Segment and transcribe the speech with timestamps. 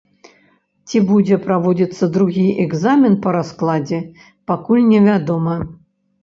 [0.93, 3.99] Ці будзе праводзіцца другі экзамен па раскладзе,
[4.53, 5.55] пакуль невядома.